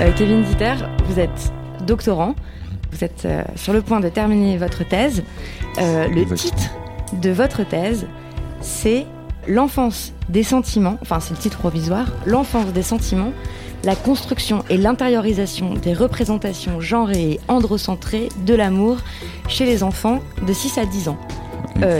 [0.00, 0.74] Euh, Kevin Dieter,
[1.06, 1.52] vous êtes
[1.84, 2.36] doctorant,
[2.92, 5.24] vous êtes euh, sur le point de terminer votre thèse.
[5.78, 6.70] Euh, le titre
[7.20, 8.06] de votre thèse,
[8.60, 9.06] c'est
[9.46, 13.32] L'enfance des sentiments, enfin c'est le titre provisoire, L'enfance des sentiments,
[13.82, 18.98] la construction et l'intériorisation des représentations genrées et androcentrées de l'amour
[19.48, 21.18] chez les enfants de 6 à 10 ans.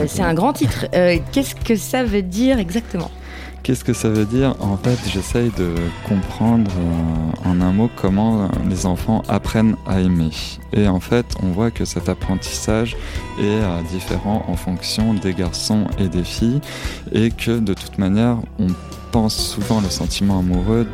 [0.07, 0.85] C'est un grand titre.
[1.31, 3.09] Qu'est-ce que ça veut dire exactement?
[3.63, 5.75] Qu'est-ce que ça veut dire En fait, j'essaye de
[6.07, 10.31] comprendre euh, en un mot comment les enfants apprennent à aimer.
[10.73, 12.95] Et en fait, on voit que cet apprentissage
[13.39, 16.61] est euh, différent en fonction des garçons et des filles,
[17.11, 18.67] et que de toute manière, on
[19.11, 20.87] pense souvent le sentiment amoureux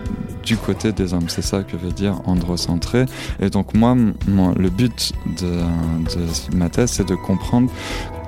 [0.43, 1.27] du côté des hommes.
[1.27, 3.05] C'est ça que veut dire androcentré.
[3.41, 7.69] Et donc moi, le but de, de ma thèse, c'est de comprendre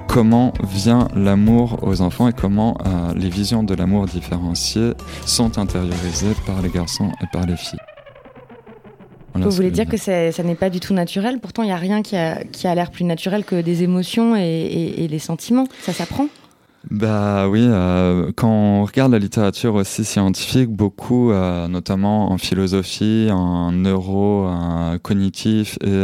[0.07, 4.91] comment vient l'amour aux enfants et comment euh, les visions de l'amour différenciées
[5.25, 7.79] sont intériorisées par les garçons et par les filles.
[9.33, 11.39] Voilà Vous voulez dire que ça n'est pas du tout naturel?
[11.39, 14.35] Pourtant, il n'y a rien qui a, qui a l'air plus naturel que des émotions
[14.35, 15.67] et, et- et les sentiments.
[15.81, 16.27] Ça s'apprend?
[16.89, 23.27] Bah oui, euh, quand on regarde la littérature aussi scientifique, beaucoup, euh, notamment en philosophie,
[23.29, 24.97] en neuro, euh,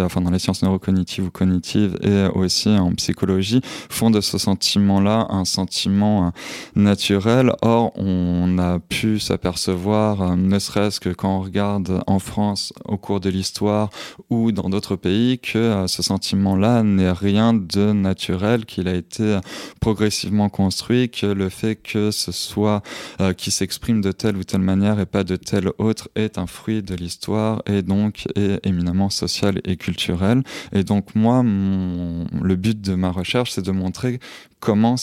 [0.04, 5.28] enfin dans les sciences neurocognitives ou cognitives, et aussi en psychologie, font de ce sentiment-là
[5.30, 6.34] un sentiment
[6.76, 7.54] naturel.
[7.62, 13.22] Or, on a pu s'apercevoir, ne serait-ce que quand on regarde en France au cours
[13.22, 13.90] de l'histoire
[14.30, 19.40] ou dans d'autres pays, que ce sentiment-là n'est rien de naturel, qu'il a été
[19.80, 22.82] progressivement construit, que le fait que ce soit
[23.22, 26.48] euh, qui s'exprime de telle ou telle manière et pas de telle autre est un
[26.48, 30.44] fruit de l'histoire et donc est éminemment social et culturel.
[30.72, 34.20] Et donc moi, le but de ma recherche, c'est de montrer
[34.60, 34.96] comment,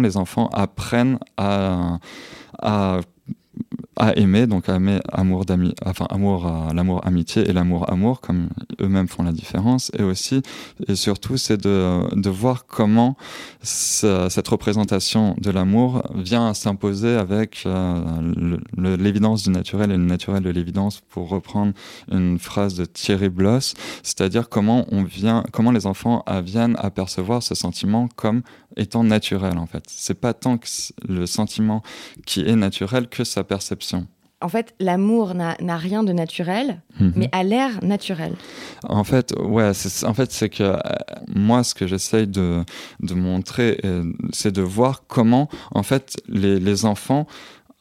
[0.00, 1.98] les enfants apprennent à
[3.96, 8.48] à aimer, donc à aimer amour d'ami, enfin amour, l'amour amitié et l'amour amour, comme
[8.80, 10.42] eux-mêmes font la différence, et aussi
[10.88, 13.16] et surtout c'est de, de voir comment
[13.62, 20.04] ce- cette représentation de l'amour vient à s'imposer avec euh, l'évidence du naturel et le
[20.04, 21.72] naturel de l'évidence, pour reprendre
[22.10, 27.42] une phrase de Thierry Bloss, c'est-à-dire comment on vient, comment les enfants viennent à percevoir
[27.42, 28.42] ce sentiment comme
[28.76, 29.84] étant naturel en fait.
[29.88, 30.66] C'est pas tant que
[31.08, 31.82] le sentiment
[32.26, 34.06] qui est naturel que sa perception.
[34.42, 37.12] En fait, l'amour n'a rien de naturel, Mhm.
[37.16, 38.34] mais a l'air naturel.
[38.86, 40.76] En fait, ouais, c'est, en fait, c'est que euh,
[41.34, 42.62] moi, ce que j'essaye de,
[43.00, 44.04] de montrer, euh,
[44.34, 47.26] c'est de voir comment, en fait, les, les enfants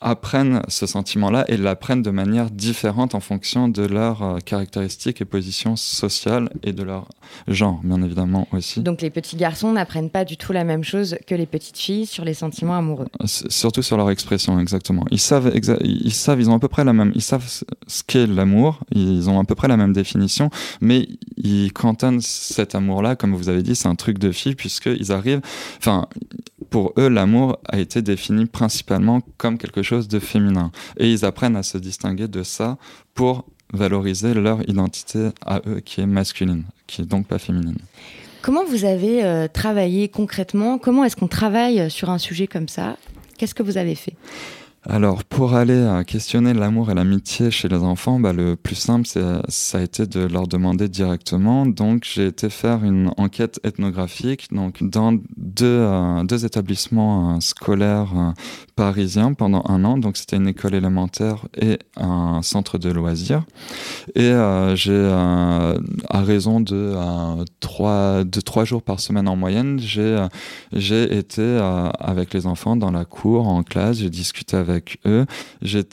[0.01, 5.25] apprennent ce sentiment-là et l'apprennent de manière différente en fonction de leurs euh, caractéristiques et
[5.25, 7.07] positions sociales et de leur
[7.47, 8.81] genre, bien évidemment aussi.
[8.81, 12.05] Donc les petits garçons n'apprennent pas du tout la même chose que les petites filles
[12.05, 13.07] sur les sentiments amoureux.
[13.23, 15.05] S- Surtout sur leur expression, exactement.
[15.11, 17.65] Ils savent, exa- ils savent, ils ont à peu près la même, ils savent ce-
[17.87, 20.49] ce qu'est l'amour, ils ont à peu près la même définition,
[20.81, 21.07] mais
[21.37, 25.41] ils cantonnent cet amour-là, comme vous avez dit, c'est un truc de fille, puisqu'ils arrivent,
[25.77, 26.07] enfin,
[26.69, 30.71] pour eux, l'amour a été défini principalement comme quelque chose de féminin.
[30.97, 32.77] Et ils apprennent à se distinguer de ça
[33.13, 37.77] pour valoriser leur identité à eux, qui est masculine, qui est donc pas féminine.
[38.41, 40.77] Comment vous avez travaillé concrètement?
[40.77, 42.97] Comment est-ce qu'on travaille sur un sujet comme ça?
[43.37, 44.13] Qu'est-ce que vous avez fait?
[44.87, 49.07] Alors, pour aller à questionner l'amour et l'amitié chez les enfants, bah, le plus simple,
[49.07, 51.65] ça a été de leur demander directement.
[51.65, 58.13] Donc, j'ai été faire une enquête ethnographique donc, dans deux, euh, deux établissements euh, scolaires
[58.15, 58.31] euh,
[58.75, 59.97] parisiens pendant un an.
[59.97, 63.43] Donc, c'était une école élémentaire et un centre de loisirs.
[64.13, 64.33] Et
[64.75, 65.09] j'ai,
[66.09, 66.93] à raison de,
[67.59, 70.25] trois, de trois jours par semaine en moyenne, j'ai,
[70.73, 71.41] j'ai été
[71.99, 75.25] avec les enfants dans la cour, en classe, j'ai discuté avec avec eux.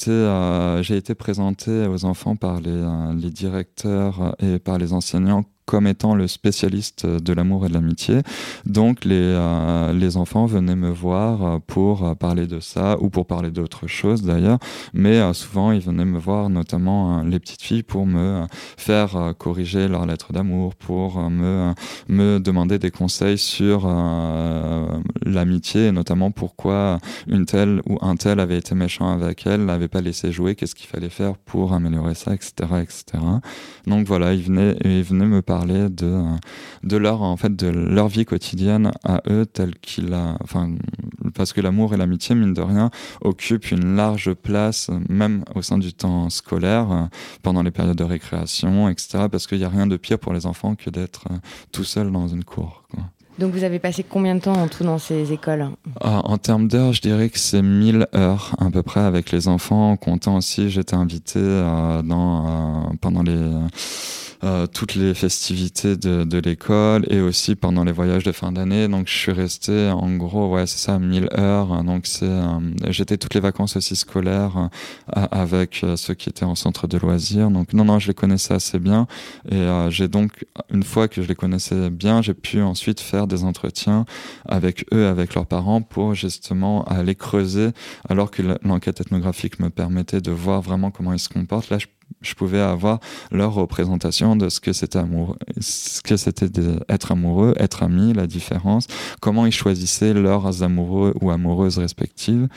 [0.09, 5.45] Euh, j'ai été présenté aux enfants par les, euh, les directeurs et par les enseignants
[5.73, 8.21] comme étant le spécialiste de l'amour et de l'amitié.
[8.67, 13.09] Donc les, euh, les enfants venaient me voir euh, pour euh, parler de ça ou
[13.09, 14.59] pour parler d'autres choses d'ailleurs,
[14.93, 18.45] mais souvent ils venaient me voir notamment les petites filles pour me
[18.77, 21.73] faire corriger leurs lettres d'amour, pour me,
[22.09, 23.89] me demander des conseils sur
[25.25, 26.99] l'amitié et notamment pourquoi
[27.29, 30.75] une telle ou un tel avait été méchant avec elle, n'avait pas laissé jouer, qu'est-ce
[30.75, 32.53] qu'il fallait faire pour améliorer ça, etc.
[32.83, 33.25] etc.
[33.87, 36.25] Donc voilà, ils venaient, ils venaient me parler parler de,
[36.83, 40.75] de leur, en fait, de leur vie quotidienne à eux, telle qu'il a, enfin,
[41.35, 45.79] parce que l'amour et l'amitié, mine de rien, occupent une large place, même au sein
[45.79, 47.09] du temps scolaire,
[47.43, 50.47] pendant les périodes de récréation, etc., parce qu'il n'y a rien de pire pour les
[50.47, 51.37] enfants que d'être euh,
[51.71, 52.83] tout seul dans une cour.
[53.39, 55.71] Donc vous avez passé combien de temps en tout dans ces écoles?
[56.01, 59.49] Ah, En termes d'heures, je dirais que c'est 1000 heures à peu près avec les
[59.49, 59.93] enfants.
[59.93, 63.67] En comptant aussi, j'étais invité euh, dans, euh, pendant les euh,
[64.73, 68.89] toutes les festivités de, de l'école et aussi pendant les voyages de fin d'année.
[68.89, 71.85] Donc je suis resté en gros, ouais, c'est ça, 1000 heures.
[71.85, 72.59] Donc c'est, euh,
[72.89, 74.69] j'étais toutes les vacances aussi scolaires
[75.17, 77.51] euh, avec ceux qui étaient en centre de loisirs.
[77.51, 79.07] Donc non, non, je les connaissais assez bien
[79.51, 83.45] et j'ai donc une fois que je les connaissais bien, j'ai pu ensuite faire des
[83.45, 84.05] entretiens
[84.47, 87.71] avec eux, avec leurs parents pour justement aller creuser
[88.09, 91.71] alors que l'enquête ethnographique me permettait de voir vraiment comment ils se comportent.
[91.71, 91.87] Là, je
[92.23, 96.49] je pouvais avoir leur représentation de ce que c'était amoureux, ce que c'était
[96.89, 98.87] être amoureux, être ami, la différence,
[99.21, 102.49] comment ils choisissaient leurs amoureux ou amoureuses respectives,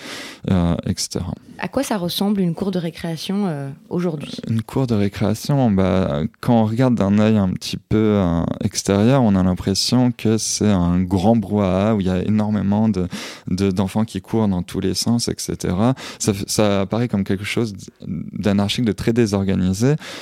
[0.50, 1.26] euh, etc.
[1.58, 4.38] À quoi ça ressemble une cour de récréation euh, aujourd'hui?
[4.50, 9.24] Une cour de récréation, bah, quand on regarde d'un œil un petit peu euh, extérieur,
[9.24, 13.08] on a l'impression que c'est un grand brouhaha où il y a énormément de,
[13.48, 15.76] d'enfants qui courent dans tous les sens, etc.
[16.20, 17.74] Ça, ça apparaît comme quelque chose
[18.06, 19.55] d'anarchique, de très désorganisé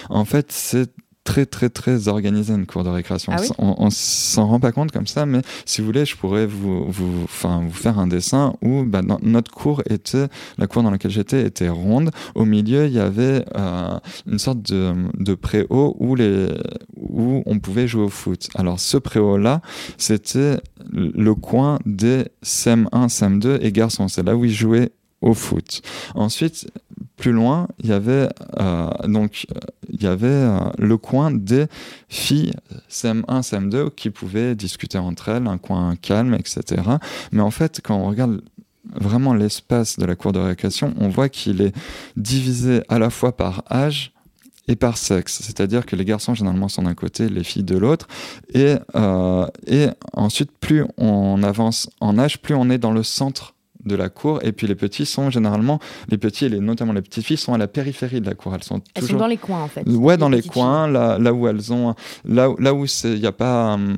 [0.10, 0.90] en fait, c'est
[1.24, 3.32] très très très organisé une cour de récréation.
[3.36, 6.46] Ah on, on s'en rend pas compte comme ça, mais si vous voulez, je pourrais
[6.46, 10.28] vous vous enfin vous faire un dessin où bah, notre cour était
[10.58, 12.12] la cour dans laquelle j'étais était ronde.
[12.36, 13.98] Au milieu, il y avait euh,
[14.28, 16.50] une sorte de, de préau où les
[16.98, 18.50] où on pouvait jouer au foot.
[18.56, 19.62] Alors ce préau là,
[19.98, 20.58] c'était
[20.92, 24.08] le coin des CM1, CM2 et garçons.
[24.08, 24.92] C'est là où ils jouaient
[25.24, 25.82] au foot.
[26.16, 26.70] Ensuite,
[27.18, 28.28] plus loin, il y avait
[28.60, 29.46] euh, donc
[29.90, 31.68] il y avait euh, le coin des
[32.10, 32.54] filles
[32.90, 36.82] CM1, CM2 qui pouvaient discuter entre elles, un coin calme, etc.
[37.32, 38.42] Mais en fait, quand on regarde
[38.96, 41.76] vraiment l'espace de la cour de récréation, on voit qu'il est
[42.18, 44.12] divisé à la fois par âge
[44.68, 48.08] et par sexe, c'est-à-dire que les garçons généralement sont d'un côté, les filles de l'autre,
[48.54, 53.53] et, euh, et ensuite plus on avance en âge, plus on est dans le centre
[53.86, 54.40] de la cour.
[54.44, 55.80] Et puis les petits sont généralement,
[56.10, 58.54] les petits et les, notamment les petites filles sont à la périphérie de la cour.
[58.56, 59.88] Elles sont, elles sont dans les coins en fait.
[59.88, 63.32] Ouais, dans les coins, là, là où elles ont, là, là où il n'y a
[63.32, 63.74] pas.
[63.74, 63.98] Hum,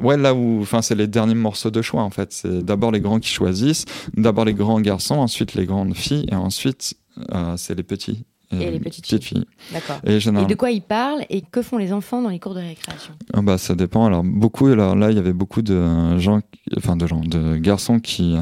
[0.00, 2.32] ouais, là où, enfin, c'est les derniers morceaux de choix en fait.
[2.32, 3.84] C'est d'abord les grands qui choisissent,
[4.16, 6.94] d'abord les grands garçons, ensuite les grandes filles, et ensuite
[7.32, 9.46] euh, c'est les petits et, les petites filles.
[9.72, 9.96] D'accord.
[10.04, 13.14] Et, de quoi ils parlent et que font les enfants dans les cours de récréation?
[13.32, 14.06] Ah bah, Ça dépend.
[14.06, 16.40] Alors, beaucoup, alors là, il y avait beaucoup de gens,
[16.76, 18.36] enfin de gens, de garçons qui,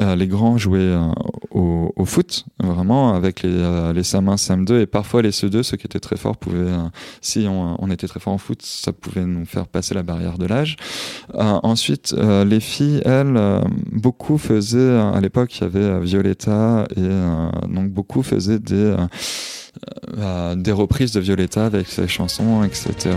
[0.00, 1.10] euh, les grands jouaient euh,
[1.56, 5.86] au, foot, vraiment, avec les, euh, les SAM1, SAM2 et parfois les CE2, ceux qui
[5.86, 6.88] étaient très forts pouvaient, euh,
[7.20, 10.46] si on, était très fort en foot, ça pouvait nous faire passer la barrière de
[10.46, 10.76] l'âge.
[11.34, 13.40] ensuite, les filles, elles,
[13.92, 18.94] beaucoup faisaient, à l'époque, il y avait Violetta et donc beaucoup faisaient des
[20.18, 23.14] euh, des reprises de Violetta avec ses chansons, etc.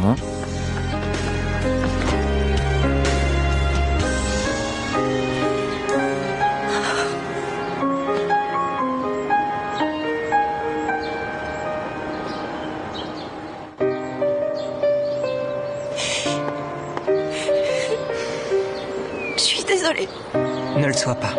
[21.15, 21.33] Pas.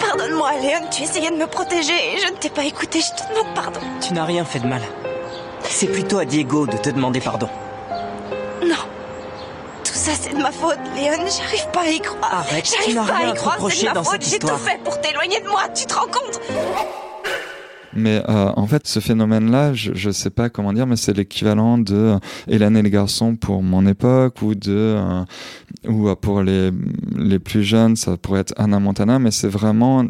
[0.00, 3.28] Pardonne-moi, Léon, tu essayais de me protéger et je ne t'ai pas écouté, je te
[3.28, 3.80] demande pardon.
[4.00, 4.82] Tu n'as rien fait de mal.
[5.68, 7.48] C'est plutôt à Diego de te demander pardon.
[8.64, 8.74] Non,
[9.84, 11.24] ça, c'est de ma faute, Léon.
[11.38, 12.34] J'arrive pas à y croire.
[12.34, 14.12] Arrête, tu J'arrive n'as pas à rien y à te reprocher dans faute.
[14.12, 14.60] cette J'ai tout histoire.
[14.60, 16.40] fait pour t'éloigner de moi, tu te rends compte?
[17.94, 21.78] Mais euh, en fait, ce phénomène-là, je, je sais pas comment dire, mais c'est l'équivalent
[21.78, 22.18] de euh,
[22.48, 25.24] Hélène et les garçons pour mon époque, ou de euh,
[25.88, 26.70] ou euh, pour les
[27.16, 30.04] les plus jeunes, ça pourrait être Anna Montana, mais c'est vraiment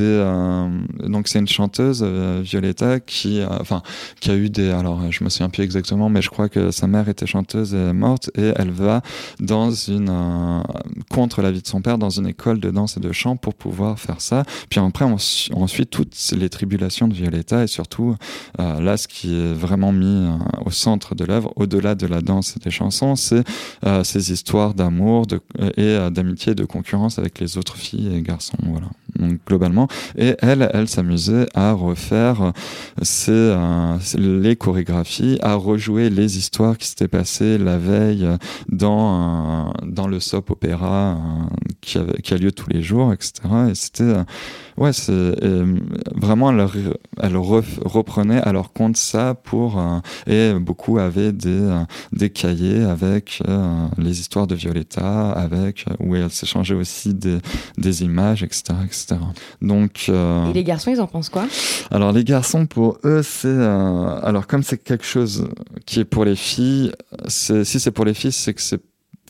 [0.00, 0.68] euh,
[1.06, 3.82] donc c'est une chanteuse euh, Violetta qui euh, enfin
[4.20, 6.70] qui a eu des alors euh, je me souviens plus exactement, mais je crois que
[6.70, 9.02] sa mère était chanteuse et est morte et elle va
[9.40, 10.62] dans une euh,
[11.10, 13.98] contre l'avis de son père dans une école de danse et de chant pour pouvoir
[13.98, 14.44] faire ça.
[14.70, 18.16] Puis après on, su- on suit toutes les tribulations de Violetta et surtout
[18.60, 22.20] euh, là ce qui est vraiment mis euh, au centre de l'œuvre, au-delà de la
[22.20, 23.44] danse et des chansons, c'est
[23.84, 25.26] euh, ces histoires d'amour
[25.58, 28.56] et euh, d'amitié de concurrence avec les autres filles et garçons.
[28.62, 28.86] Voilà.
[29.18, 29.81] Donc globalement,
[30.16, 32.52] et elle, elle s'amusait à refaire
[33.02, 38.28] ses, euh, les chorégraphies, à rejouer les histoires qui s'étaient passées la veille
[38.68, 41.16] dans euh, dans le soap opéra euh,
[41.80, 43.32] qui, qui a lieu tous les jours, etc.
[43.70, 44.14] Et c'était
[44.76, 45.78] ouais, c'est euh,
[46.14, 46.66] vraiment elle,
[47.20, 52.30] elle ref- reprenait à leur compte ça pour euh, et beaucoup avaient des euh, des
[52.30, 53.42] cahiers avec
[53.98, 57.38] les histoires de Violetta, avec où elle s'échangeait aussi des
[57.78, 59.16] des images, etc., etc.
[59.60, 61.46] Donc Et les garçons, ils en pensent quoi?
[61.90, 63.48] alors les garçons, pour eux, c'est
[64.22, 65.48] alors comme c'est quelque chose
[65.86, 66.92] qui est pour les filles,
[67.28, 68.80] c'est si c'est pour les filles, c'est que c'est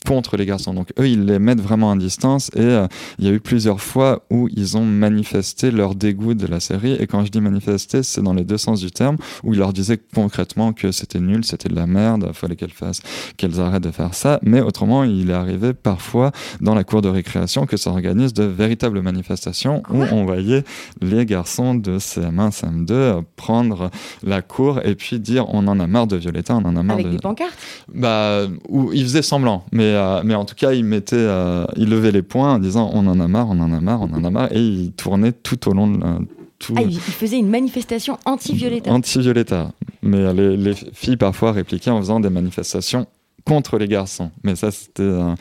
[0.03, 0.73] contre les garçons.
[0.73, 2.87] Donc eux, ils les mettent vraiment à distance et euh,
[3.19, 6.93] il y a eu plusieurs fois où ils ont manifesté leur dégoût de la série.
[6.93, 9.73] Et quand je dis manifester, c'est dans les deux sens du terme, où ils leur
[9.73, 13.01] disaient concrètement que c'était nul, c'était de la merde, il fallait qu'elles fassent,
[13.37, 14.39] qu'elles arrêtent de faire ça.
[14.43, 16.31] Mais autrement, il est arrivé parfois
[16.61, 20.63] dans la cour de récréation que ça organise de véritables manifestations où on voyait
[21.01, 23.89] les garçons de CM1, CM2 euh, prendre
[24.23, 26.95] la cour et puis dire on en a marre de Violetta, on en a marre
[26.95, 27.11] Avec de...
[27.13, 27.57] des pancartes?
[27.93, 31.89] Bah, ou ils faisaient semblant, mais, euh, mais en tout cas, ils mettaient, euh, ils
[31.89, 34.23] levaient les poings en disant on en a marre, on en a marre, on en
[34.23, 36.19] a marre, et ils tournaient tout au long de la,
[36.59, 38.91] tout, Ah, ils ils faisaient une manifestation anti-Violetta.
[38.91, 39.71] anti-Violetta.
[40.01, 43.07] Mais les, les filles parfois répliquaient en faisant des manifestations
[43.45, 44.31] contre les garçons.
[44.43, 45.35] Mais ça, c'était euh,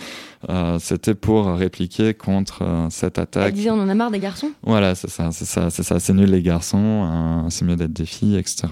[0.48, 3.54] euh, c'était pour répliquer contre euh, cette Elle attaque.
[3.54, 4.50] disait on en a marre des garçons?
[4.64, 6.00] Voilà, c'est ça, c'est ça, c'est ça.
[6.00, 6.78] C'est nul les garçons,
[7.08, 8.64] euh, c'est mieux d'être des filles, etc.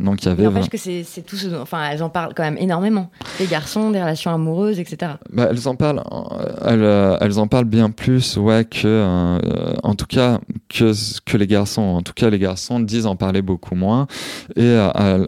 [0.00, 0.44] Donc il y avait.
[0.44, 3.10] N'empêche que c'est tout ce Enfin, elles en parlent quand même énormément.
[3.40, 5.12] Les garçons, des relations amoureuses, etc.
[5.32, 9.74] Bah, elles en parlent, euh, elles, euh, elles en parlent bien plus, ouais, que, euh,
[9.82, 10.92] en tout cas, que,
[11.24, 11.82] que les garçons.
[11.82, 14.06] En tout cas, les garçons disent en parler beaucoup moins.
[14.56, 15.26] Et, euh,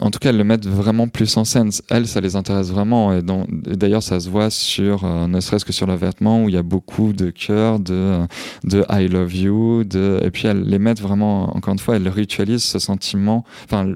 [0.00, 1.70] en tout cas, elles le mettent vraiment plus en scène.
[1.90, 3.12] Elles, ça les intéresse vraiment.
[3.12, 6.54] Et, d'ailleurs, ça se voit sur, euh, ne serait-ce que sur le vêtement, où il
[6.54, 8.20] y a beaucoup de cœurs, de,
[8.64, 12.08] de I love you, de, et puis elles les mettent vraiment, encore une fois, elles
[12.08, 13.92] ritualisent ce sentiment, enfin,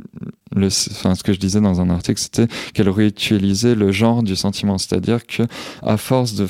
[0.69, 5.27] ce que je disais dans un article, c'était qu'elle réutilisait le genre du sentiment, c'est-à-dire
[5.27, 5.43] que
[5.83, 6.47] à force de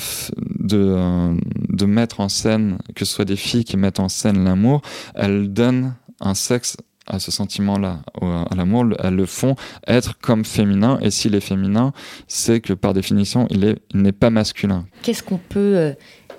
[0.73, 1.33] euh,
[1.69, 4.81] de mettre en scène, que ce soit des filles qui mettent en scène l'amour,
[5.15, 9.55] elles donnent un sexe à ce sentiment-là, à l'amour, le- elles le font
[9.87, 11.91] être comme féminin, et s'il est féminin,
[12.29, 14.85] c'est que par définition, il n'est pas masculin.
[15.01, 15.93] Qu'est-ce qu'on peut euh,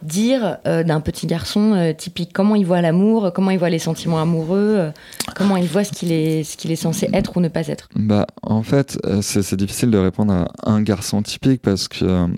[0.04, 2.32] dire euh, d'un petit garçon euh, typique.
[2.32, 4.90] Comment il voit l'amour Comment il voit les sentiments amoureux euh,
[5.34, 7.88] Comment il voit ce qu'il est, ce qu'il est censé être ou ne pas être.
[7.96, 12.28] Bah, en fait, c'est difficile de répondre à un garçon typique parce que,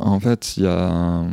[0.00, 1.24] en fait, il y a,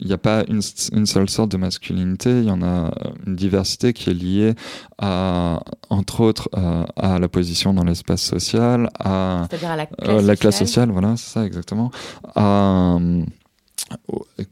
[0.00, 0.60] il n'y a pas une,
[0.92, 2.92] une seule sorte de masculinité, il y en a
[3.26, 4.54] une diversité qui est liée
[4.98, 6.48] à, entre autres,
[6.96, 10.68] à la position dans l'espace social, à la classe, la classe sociale.
[10.68, 11.90] sociale, voilà, c'est ça exactement,
[12.34, 12.98] à,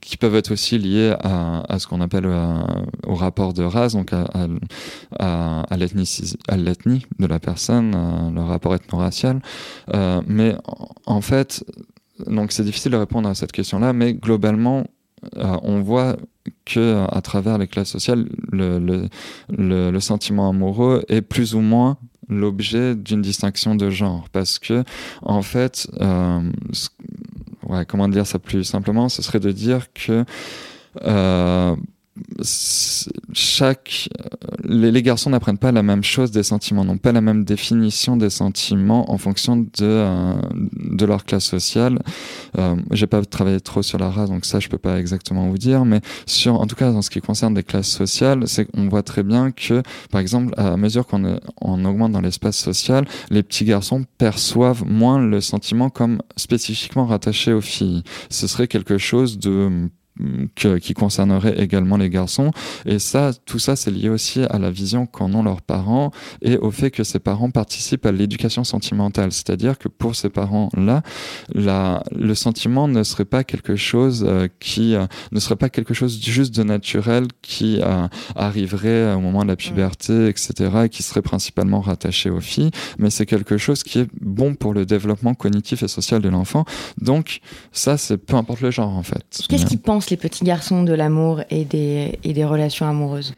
[0.01, 2.61] qui peuvent être aussi liés à, ce qu'on appelle euh,
[3.07, 9.41] au rapport de race, donc à, l'ethnie de la personne, euh, le rapport ethno-racial.
[9.95, 10.55] Euh, mais
[11.07, 11.65] en, fait,
[12.27, 14.85] donc c'est difficile de répondre à cette question-là, mais globalement,
[15.37, 16.17] euh, on voit
[16.65, 21.97] que à travers les classes sociales, le, sentiment amoureux est plus ou moins
[22.29, 24.85] l'objet d'une distinction de genre, parce que
[25.23, 25.89] en fait,
[27.87, 30.25] comment dire ça plus simplement, ce serait de dire que
[31.03, 31.77] euh,
[33.33, 37.45] chaque euh, les, garçons n'apprennent pas la même chose des sentiments, n'ont pas la même
[37.45, 41.99] définition des sentiments en fonction de euh, de leur classe sociale.
[42.59, 45.59] Euh, J'ai pas travaillé trop sur la race, donc ça je peux pas exactement vous
[45.59, 48.89] dire, mais sur en tout cas dans ce qui concerne des classes sociales, c'est qu'on
[48.89, 53.43] voit très bien que par exemple à mesure qu'on on augmente dans l'espace social, les
[53.43, 58.03] petits garçons perçoivent moins le sentiment comme spécifiquement rattaché aux filles.
[58.31, 59.89] Ce serait quelque chose de
[60.55, 62.51] qui concernerait également les garçons.
[62.85, 66.11] Et ça, tout ça, c'est lié aussi à la vision qu'en ont leurs parents
[66.43, 69.33] et au fait que ces parents participent à l'éducation sentimentale.
[69.33, 71.03] C'est-à-dire que pour ces parents-là,
[71.55, 76.21] le sentiment ne serait pas quelque chose euh, qui euh, ne serait pas quelque chose
[76.23, 81.23] juste de naturel qui euh, arriverait au moment de la puberté, etc., et qui serait
[81.23, 85.83] principalement rattaché aux filles, mais c'est quelque chose qui est bon pour le développement cognitif
[85.83, 86.65] et social de l'enfant.
[87.01, 87.41] Donc
[87.73, 89.43] ça, c'est peu importe le genre en fait.
[89.49, 93.35] Qu'est-ce qu'ils pensent les petits garçons de l'amour et des, et des relations amoureuses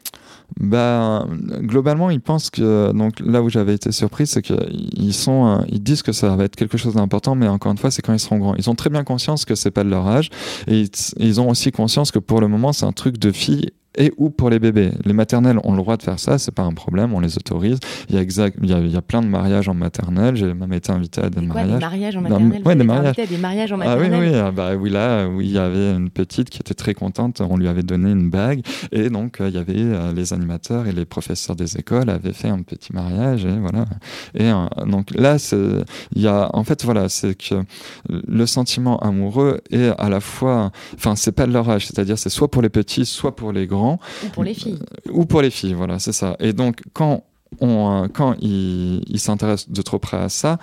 [0.61, 1.26] bah,
[1.62, 6.02] globalement, ils pensent que donc là où j'avais été surpris, c'est qu'ils sont, ils disent
[6.02, 8.38] que ça va être quelque chose d'important, mais encore une fois, c'est quand ils seront
[8.38, 8.54] grands.
[8.54, 10.30] Ils ont très bien conscience que c'est pas de leur âge,
[10.68, 10.85] et
[11.18, 14.31] ils ont aussi conscience que pour le moment, c'est un truc de fille et ou
[14.31, 14.91] pour les bébés.
[15.05, 17.79] Les maternelles ont le droit de faire ça, c'est pas un problème, on les autorise.
[18.09, 20.37] Il y a exact, il y a, il y a plein de mariages en maternelle.
[20.37, 21.75] J'ai même été invité à des mariages.
[21.75, 22.63] Des mariages en maternelle.
[22.65, 23.17] ouais, des mariages.
[23.17, 24.11] des mariages en maternelle.
[24.13, 26.75] Ah oui, oui, ah bah oui là, oui, il y avait une petite qui était
[26.75, 27.41] très contente.
[27.41, 30.87] On lui avait donné une bague et donc euh, il y avait euh, les animateurs
[30.87, 33.85] et les professeurs des écoles avaient fait un petit mariage et voilà.
[34.35, 35.37] Et euh, donc là,
[36.15, 37.63] il y a, en fait, voilà, c'est que
[38.09, 42.31] le sentiment amoureux est à la fois, enfin, c'est pas de leur âge, c'est-à-dire c'est
[42.31, 44.79] soit pour les petits, soit pour les grands ou pour les filles.
[45.11, 46.37] Ou pour les filles, voilà, c'est ça.
[46.41, 47.25] Et donc, quand
[47.59, 50.59] quand ils s'intéressent de trop près à ça,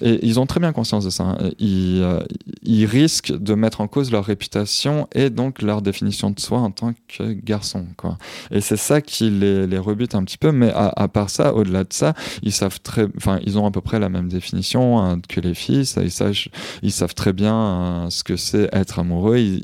[0.00, 2.20] et ils ont très bien conscience de ça, hein, ils, euh,
[2.62, 6.70] ils, risquent de mettre en cause leur réputation et donc leur définition de soi en
[6.70, 7.86] tant que garçon.
[7.96, 8.18] Quoi.
[8.50, 11.84] Et c'est ça qui les, les, rebute un petit peu, mais à, part ça, au-delà
[11.84, 13.06] de ça, ils savent très,
[13.44, 16.34] ils ont à peu près la même définition hein, que les filles, ils, savent,
[16.82, 19.62] ils savent très bien hein, ce que c'est être amoureux, ils,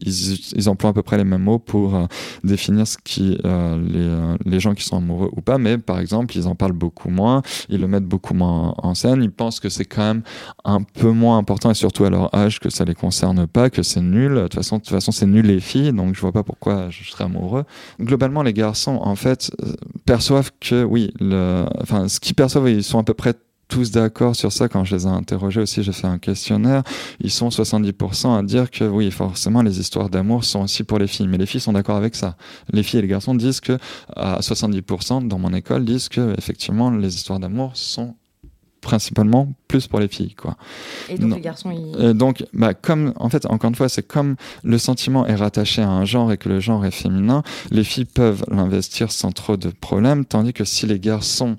[0.56, 2.06] ils, emploient à peu près les mêmes mots pour euh,
[2.42, 6.36] définir ce qui, euh, les, les gens qui sont amoureux ou pas, mais par exemple,
[6.36, 9.68] ils en parlent beaucoup moins, ils le mettent beaucoup moins en scène, ils pensent que
[9.68, 10.22] c'est quand même
[10.64, 13.82] un peu moins important et surtout à leur âge que ça les concerne pas, que
[13.82, 14.34] c'est nul.
[14.34, 16.90] De toute façon, de toute façon, c'est nul les filles, donc je vois pas pourquoi
[16.90, 17.64] je serais amoureux.
[18.00, 19.72] Globalement, les garçons, en fait, euh,
[20.04, 23.34] perçoivent que oui, le, enfin, ce qu'ils perçoivent, ils sont à peu près
[23.68, 24.68] tous d'accord sur ça.
[24.68, 26.82] Quand je les ai interrogés aussi, j'ai fait un questionnaire.
[27.20, 31.06] Ils sont 70% à dire que oui, forcément, les histoires d'amour sont aussi pour les
[31.06, 31.28] filles.
[31.28, 32.36] Mais les filles sont d'accord avec ça.
[32.72, 33.78] Les filles et les garçons disent que,
[34.16, 38.14] à 70% dans mon école, disent que effectivement, les histoires d'amour sont
[38.84, 40.56] principalement plus pour les filles quoi.
[41.08, 42.12] Et donc les garçons ils...
[42.12, 45.88] donc bah comme en fait encore une fois c'est comme le sentiment est rattaché à
[45.88, 49.70] un genre et que le genre est féminin, les filles peuvent l'investir sans trop de
[49.70, 51.56] problèmes tandis que si les garçons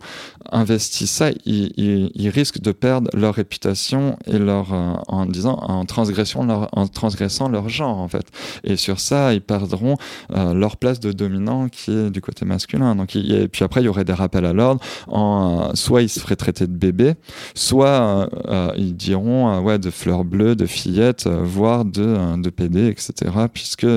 [0.52, 5.56] investissent ça, ils, ils, ils risquent de perdre leur réputation et leur euh, en disant
[5.56, 8.28] en transgression leur en transgressant leur genre en fait.
[8.64, 9.96] Et sur ça, ils perdront
[10.32, 12.96] euh, leur place de dominant qui est du côté masculin.
[12.96, 16.20] Donc et puis après il y aurait des rappels à l'ordre en soit ils se
[16.20, 17.15] feraient traiter de bébé
[17.54, 22.50] soit euh, ils diront euh, ouais de fleurs bleues, de fillettes, euh, voire de, de
[22.50, 23.14] PD, etc.
[23.54, 23.88] Puisque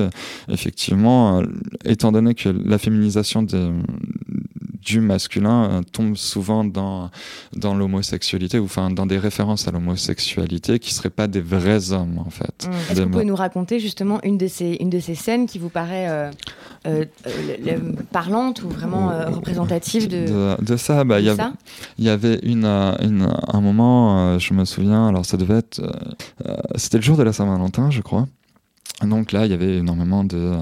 [0.47, 1.41] effectivement,
[1.85, 3.71] étant donné que la féminisation de,
[4.81, 7.09] du masculin tombe souvent dans
[7.55, 12.19] dans l'homosexualité ou enfin dans des références à l'homosexualité qui seraient pas des vrais hommes
[12.19, 12.67] en fait.
[12.67, 12.71] Mmh.
[12.91, 15.59] Est-ce que vous pouvez nous raconter justement une de ces une de ces scènes qui
[15.59, 16.31] vous paraît
[18.11, 21.03] parlante ou vraiment représentative de, de, ça?
[21.03, 25.57] Bah il y, y avait une, un moment, euh, je me souviens, alors ça devait
[25.59, 25.79] être.
[25.79, 25.91] Euh,
[26.47, 28.27] euh, c'était le jour de la Saint-Valentin, je crois.
[29.03, 30.57] Donc là, il y avait énormément de,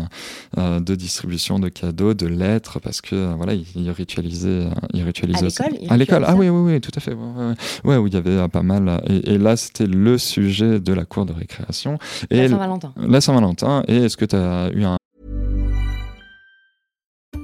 [0.57, 5.89] de distribution de cadeaux, de lettres, parce que voilà, ils, ritualisaient, ils ritualisaient à l'école.
[5.89, 7.13] À l'école, ah oui, oui, oui, tout à fait.
[7.13, 9.01] Ouais, ouais, où il y avait pas mal.
[9.07, 11.97] Et, là, c'était le sujet de la cour de récréation.
[12.29, 12.93] Et la Saint-Valentin.
[12.97, 13.83] La Saint-Valentin.
[13.87, 14.96] Et est-ce que tu as eu un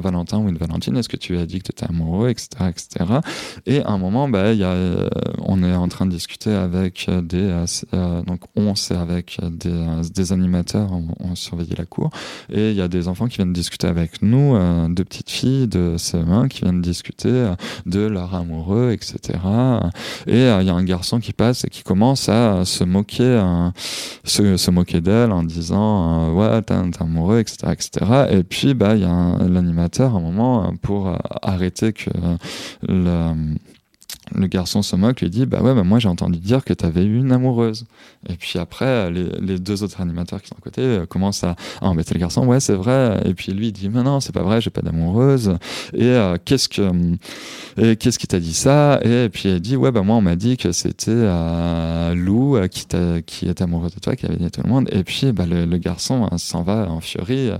[0.00, 3.04] Valentin ou une Valentine, est-ce que tu as dit que tu étais amoureux, etc., etc.
[3.66, 5.08] Et à un moment, bah, y a, euh,
[5.40, 9.84] on est en train de discuter avec des, euh, euh, donc on c'est avec des,
[10.14, 12.10] des animateurs, on, surveillait la cour,
[12.50, 14.56] et il y a des enfants qui viennent discuter avec nous,
[14.88, 17.52] deux petites filles de CE1 qui viennent discuter
[17.84, 19.38] de leur amoureux, etc.
[20.26, 23.42] Et il y a un garçon qui passe et qui commence à se moquer,
[24.24, 28.26] se moquer d'elle en disant ouais t'es amoureux, etc., etc.
[28.30, 32.10] Et puis bah il y a l'animateur un moment euh, pour euh, arrêter que
[32.82, 33.32] le,
[34.34, 36.84] le garçon se moque, lui dit Bah ouais, bah moi j'ai entendu dire que tu
[36.84, 37.86] avais eu une amoureuse.
[38.28, 41.56] Et puis après, les, les, deux autres animateurs qui sont à côté euh, commencent à,
[41.80, 43.20] à, embêter le garçon Ouais, c'est vrai.
[43.24, 45.56] Et puis lui dit Mais non, c'est pas vrai, j'ai pas d'amoureuse.
[45.94, 46.82] Et euh, qu'est-ce que
[47.78, 49.00] et qu'est-ce qui t'a dit ça?
[49.02, 52.68] Et puis elle dit Ouais, bah moi on m'a dit que c'était euh, Lou euh,
[52.68, 52.86] qui,
[53.26, 54.88] qui est amoureuse de toi, qui avait dit à tout le monde.
[54.92, 57.50] Et puis bah, le, garçon euh, s'en va en furie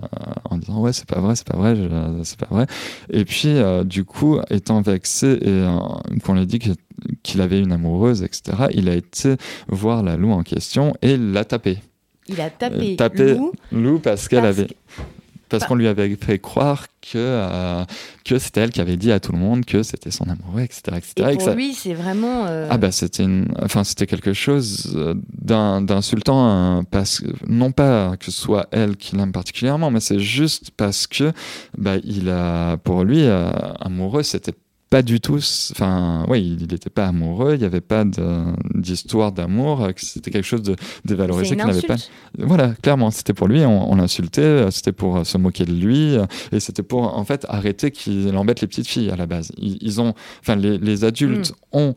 [0.48, 1.76] en disant Ouais, c'est pas vrai, c'est pas vrai,
[2.22, 2.66] c'est pas vrai.
[3.10, 8.68] Et puis du coup, étant vexé et qu'on lui dit qu'il avait une amoureuse, etc.,
[8.72, 9.36] il a été
[9.68, 11.78] voir la Lou en question et l'a tapé.
[12.28, 13.36] Il a tapé, euh, tapé
[14.02, 14.68] parce qu'elle avait.
[15.48, 17.84] Parce qu'on lui avait fait croire que, euh,
[18.24, 20.82] que c'était elle qui avait dit à tout le monde que c'était son amoureux, etc.
[20.96, 21.12] etc.
[21.16, 21.54] et pour et ça...
[21.54, 22.46] lui, c'est vraiment.
[22.46, 22.66] Euh...
[22.68, 23.46] Ah, bah, c'était une...
[23.62, 27.22] enfin, c'était quelque chose euh, d'insultant, parce...
[27.46, 31.32] non pas que ce soit elle qui l'aime particulièrement, mais c'est juste parce que,
[31.78, 33.48] bah, il a, pour lui, euh,
[33.80, 34.54] amoureux, c'était
[34.88, 35.38] pas du tout.
[35.72, 37.54] Enfin, oui, il n'était pas amoureux.
[37.54, 38.04] Il n'y avait pas
[38.74, 39.88] d'histoire d'amour.
[39.96, 41.96] C'était quelque chose de dévalorisé qu'il n'avait pas.
[42.38, 43.64] Voilà, clairement, c'était pour lui.
[43.64, 44.70] On, on l'insultait.
[44.70, 46.16] C'était pour se moquer de lui.
[46.52, 49.52] Et c'était pour, en fait, arrêter qu'il embête les petites filles à la base.
[49.58, 51.78] Ils, ils ont, enfin, les, les adultes mm.
[51.78, 51.94] ont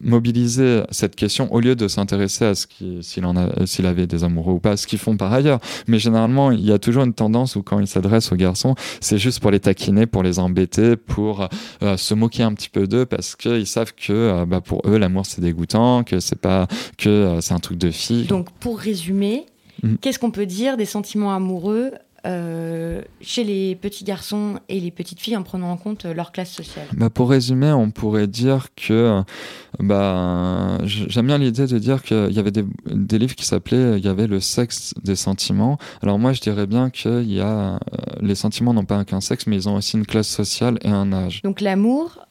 [0.00, 2.66] mobiliser cette question au lieu de s'intéresser à ce
[3.00, 5.58] s'il en a s'il avait des amoureux ou pas ce qu'ils font par ailleurs
[5.88, 9.18] mais généralement il y a toujours une tendance où quand ils s'adressent aux garçons c'est
[9.18, 11.48] juste pour les taquiner pour les embêter pour
[11.82, 14.96] euh, se moquer un petit peu d'eux parce qu'ils savent que euh, bah, pour eux
[14.96, 18.78] l'amour c'est dégoûtant que c'est pas que euh, c'est un truc de fille donc pour
[18.78, 19.46] résumer
[19.82, 19.96] mmh.
[19.96, 21.92] qu'est-ce qu'on peut dire des sentiments amoureux
[22.26, 26.52] euh, chez les petits garçons et les petites filles en prenant en compte leur classe
[26.52, 29.22] sociale bah Pour résumer, on pourrait dire que
[29.78, 34.04] bah, j'aime bien l'idée de dire qu'il y avait des, des livres qui s'appelaient il
[34.04, 35.78] y avait le sexe des sentiments.
[36.02, 37.78] Alors moi, je dirais bien qu'il y a
[38.20, 41.12] les sentiments n'ont pas qu'un sexe, mais ils ont aussi une classe sociale et un
[41.12, 41.42] âge.
[41.42, 42.26] Donc l'amour,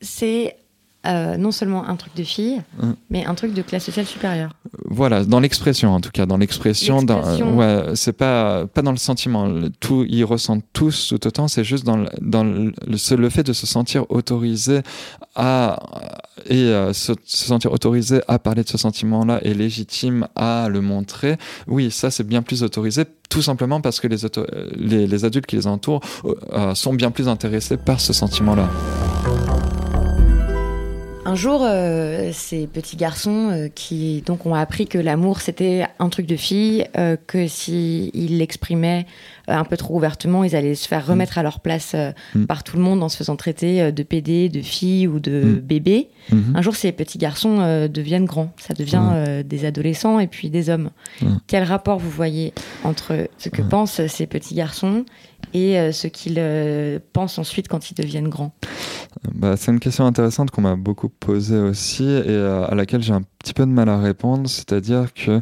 [0.00, 0.56] c'est
[1.06, 2.90] euh, non seulement un truc de fille, mmh.
[3.10, 4.50] mais un truc de classe sociale supérieure.
[4.84, 9.48] Voilà, dans l'expression en tout cas, dans l'expression, ouais, c'est pas pas dans le sentiment.
[9.80, 11.48] Tout, ils ressentent tous tout autant.
[11.48, 14.80] C'est juste dans le, dans le, le, fait de se sentir autorisé
[15.34, 15.78] à
[16.46, 20.80] et euh, se, se, sentir autorisé à parler de ce sentiment-là et légitime à le
[20.80, 21.36] montrer.
[21.66, 24.18] Oui, ça c'est bien plus autorisé, tout simplement parce que les,
[24.76, 26.00] les, les adultes qui les entourent
[26.52, 28.68] euh, sont bien plus intéressés par ce sentiment-là.
[31.36, 36.08] Un jour, euh, ces petits garçons euh, qui donc ont appris que l'amour c'était un
[36.08, 39.04] truc de fille, euh, que si ils l'exprimaient
[39.46, 41.40] un peu trop ouvertement, ils allaient se faire remettre mmh.
[41.40, 41.94] à leur place
[42.34, 42.46] mmh.
[42.46, 45.54] par tout le monde en se faisant traiter de PD, de fille ou de mmh.
[45.56, 46.08] bébé.
[46.54, 50.90] Un jour, ces petits garçons deviennent grands, ça devient des adolescents et puis des hommes.
[51.46, 55.04] Quel rapport vous voyez entre ce que pensent ces petits garçons
[55.56, 58.54] euh, ce qu'ils euh, pensent ensuite quand ils deviennent grands.
[59.34, 63.12] Bah, C'est une question intéressante qu'on m'a beaucoup posée aussi et euh, à laquelle j'ai
[63.14, 65.40] un petit peu de mal à répondre, c'est-à-dire que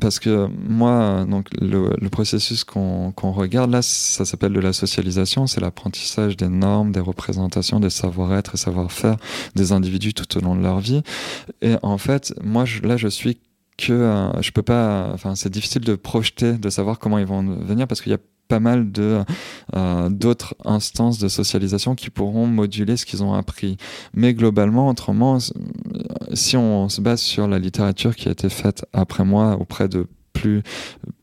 [0.00, 5.46] parce que moi, donc le, processus qu'on qu regarde là, ça s'appelle de la socialisation,
[5.46, 9.16] c'est l'apprentissage des normes, des représentations, des savoir-être et savoir-faire
[9.54, 11.02] des individus tout au long de leur vie.
[11.62, 13.38] Et en fait, moi, là, je suis
[13.76, 17.42] que euh, je peux pas enfin c'est difficile de projeter de savoir comment ils vont
[17.42, 19.22] venir parce qu'il y a pas mal de
[19.74, 23.76] euh, d'autres instances de socialisation qui pourront moduler ce qu'ils ont appris.
[24.14, 25.38] Mais globalement, autrement,
[26.32, 30.06] si on se base sur la littérature qui a été faite après moi auprès de
[30.32, 30.62] plus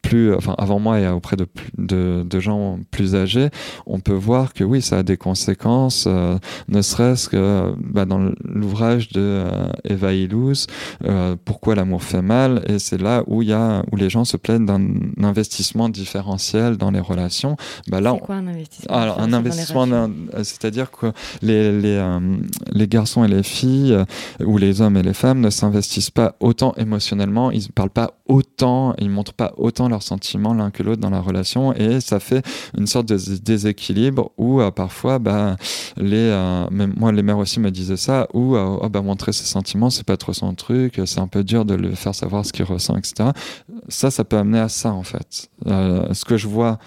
[0.02, 1.46] plus, enfin avant moi et auprès de,
[1.78, 3.50] de, de, gens plus âgés,
[3.86, 8.32] on peut voir que oui, ça a des conséquences, euh, ne serait-ce que bah, dans
[8.44, 10.68] l'ouvrage de euh, Eva Illouz,
[11.06, 14.38] euh, Pourquoi l'amour fait mal, et c'est là où y a où les gens se
[14.38, 14.84] plaignent d'un
[15.24, 17.56] investissement différentiel dans les relations.
[17.88, 19.88] Bah, là, c'est quoi un investissement Alors, un investissement,
[20.38, 22.20] c'est-à-dire que les, les, euh,
[22.72, 23.98] les garçons et les filles,
[24.44, 28.14] ou les hommes et les femmes, ne s'investissent pas autant émotionnellement, ils ne parlent pas
[28.28, 32.20] autant, ils montrent pas autant leurs sentiments l'un que l'autre dans la relation et ça
[32.20, 32.46] fait
[32.78, 35.56] une sorte de déséquilibre où parfois bah
[35.98, 36.30] les
[36.72, 40.06] même moi les mères aussi me disaient ça où oh, bah montrer ses sentiments c'est
[40.06, 42.96] pas trop son truc c'est un peu dur de le faire savoir ce qu'il ressent
[42.98, 43.30] etc
[43.88, 45.50] ça ça peut amener à ça en fait.
[45.66, 46.80] Ce que je vois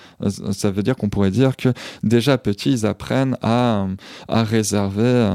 [0.53, 1.73] ça veut dire qu'on pourrait dire que
[2.03, 3.87] déjà petits ils apprennent à
[4.29, 5.31] à réserver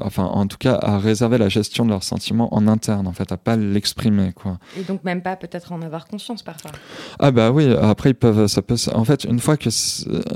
[0.00, 3.30] enfin en tout cas à réserver la gestion de leurs sentiments en interne en fait
[3.32, 4.58] à pas l'exprimer quoi.
[4.78, 6.70] Et donc même pas peut-être en avoir conscience parfois.
[7.18, 9.70] Ah bah oui après ils peuvent ça peut en fait une fois que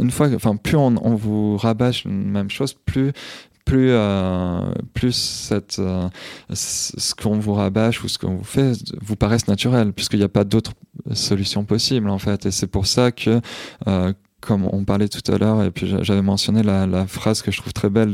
[0.01, 3.12] une fois enfin plus on, vous rabâche une même chose plus
[3.64, 4.61] plus euh,
[4.95, 6.09] plus euh,
[6.53, 10.29] ce qu'on vous rabâche ou ce qu'on vous fait vous paraisse naturel puisqu'il n'y a
[10.29, 10.73] pas d'autres
[11.12, 12.47] solutions possibles en fait.
[12.47, 13.40] Et c'est pour ça que
[13.87, 14.12] euh,
[14.47, 17.73] comme on parlait tout à l'heure, et puis j'avais mentionné la, phrase que je trouve
[17.73, 18.13] très belle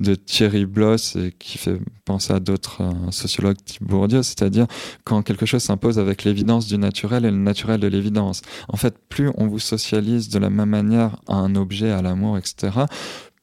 [0.00, 4.66] de, Thierry Bloss et qui fait penser à d'autres euh, sociologues type Bourdieu, c'est-à-dire
[5.04, 8.42] quand quelque chose s'impose avec l'évidence du naturel et le naturel de l'évidence.
[8.68, 12.38] En fait, plus on vous socialise de la même manière à un objet, à l'amour,
[12.38, 12.70] etc.,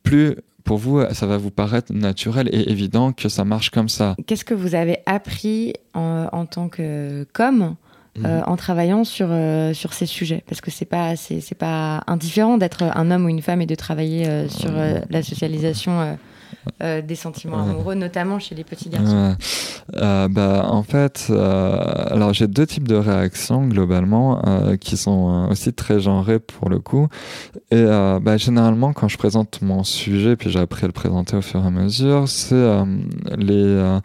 [0.04, 4.16] plus pour vous, ça va vous paraître naturel et évident que ça marche comme ça.
[4.28, 7.26] Qu'est-ce que vous avez appris en, tant que
[8.18, 8.44] euh, mhm.
[8.46, 10.44] en travaillant sur, euh, sur ces sujets.
[10.46, 13.76] Parce que c'est pas, c'est, pas indifférent d'être un homme ou une femme et de
[13.76, 14.72] travailler euh, sur
[15.10, 16.18] la socialisation.
[16.80, 19.36] des sentiments amoureux, notamment chez les petits garçons
[19.94, 24.42] bah, En fait, alors j'ai deux types de réactions globalement
[24.80, 27.08] qui sont aussi très genrées pour le coup.
[27.72, 31.42] Et bah, généralement, quand je présente mon sujet, puis j'ai appris à le présenter au
[31.42, 32.84] fur et à mesure, c'est
[33.38, 34.00] les,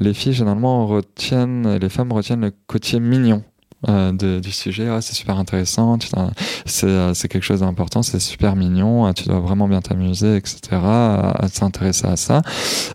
[0.00, 3.42] les filles généralement retiennent, les femmes retiennent le côté mignon.
[3.88, 4.88] Euh, du sujet.
[5.00, 9.66] c'est super intéressant, euh, c'est quelque chose d'important, c'est super mignon, euh, tu dois vraiment
[9.66, 10.58] bien t'amuser, etc.
[10.72, 12.42] À, s'intéresser à ça.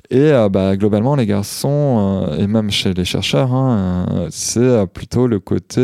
[0.09, 5.81] Et bah, globalement, les garçons, et même chez les chercheurs, hein, c'est plutôt le côté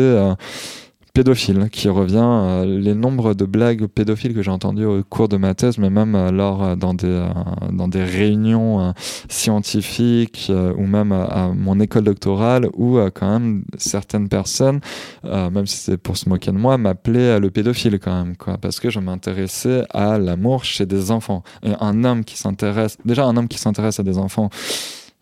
[1.14, 2.16] pédophile qui revient.
[2.18, 5.88] Euh, les nombres de blagues pédophiles que j'ai entendues au cours de ma thèse, mais
[5.88, 7.24] même euh, lors euh, dans des
[7.72, 8.92] dans des réunions
[9.28, 14.80] scientifiques ou même à mon école doctorale, où quand même certaines personnes,
[15.22, 18.80] même si c'est pour se moquer de moi, m'appelaient le pédophile quand même, quoi, parce
[18.80, 21.44] que je m'intéressais à l'amour chez des enfants.
[21.62, 24.50] Et un homme qui s'intéresse, déjà un homme qui s'intéresse à des enfants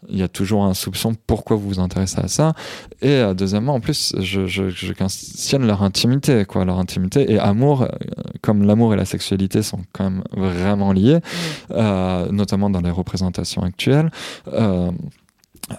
[0.08, 2.54] il y a toujours un soupçon pourquoi vous vous intéressez à ça.
[3.00, 6.64] Et euh, deuxièmement en plus je, je, je, questionne leur intimité quoi.
[6.64, 7.88] Leur intimité et amour euh,
[8.40, 11.20] comme l'amour et la sexualité sont quand même vraiment liés
[11.70, 14.10] euh, notamment dans les représentations actuelles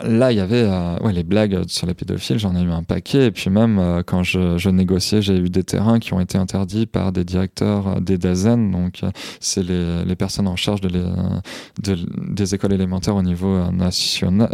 [0.02, 3.28] là, il y avait euh, les blagues sur les pédophiles, j'en ai eu un paquet.
[3.28, 6.86] Et puis même euh, quand je, négociais, j'ai eu des terrains qui ont été interdits
[6.86, 8.72] par des directeurs euh, des DAZEN.
[8.72, 9.02] Donc,
[9.40, 14.48] c'est les, personnes en charge des écoles élémentaires au niveau national,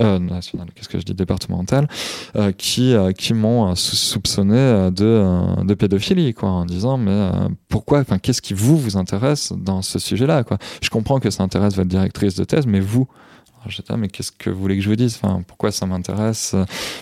[0.74, 1.88] qu'est-ce que je dis, départemental,
[2.58, 2.96] qui,
[3.34, 7.30] m'ont soupçonné de, pédophilie, quoi, en disant, mais
[7.68, 10.44] pourquoi, qu'est-ce qui vous, vous intéresse dans ce sujet-là.
[10.82, 13.08] Je comprends que ça intéresse votre directrice de thèse, mais vous,
[13.68, 15.20] J'étais, mais qu'est-ce que vous voulez que je vous dise?
[15.22, 16.56] Enfin, Pourquoi ça m'intéresse?